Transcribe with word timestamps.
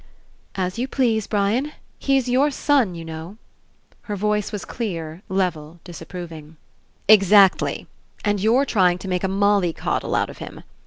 "As 0.55 0.79
you 0.79 0.87
please, 0.87 1.27
Brian. 1.27 1.73
He's 1.99 2.27
your 2.27 2.49
son, 2.49 2.95
you 2.95 3.05
know." 3.05 3.37
Her 4.09 4.15
voice 4.15 4.51
was 4.51 4.65
clear, 4.65 5.21
level, 5.29 5.79
disap 5.85 6.07
proving. 6.07 6.57
"Exactly! 7.07 7.85
And 8.25 8.39
you're 8.39 8.65
trying 8.65 8.97
to 8.97 9.07
make 9.07 9.23
a 9.23 9.27
molly 9.27 9.73
coddle 9.73 10.15
out 10.15 10.31
of 10.31 10.39
him. 10.39 10.63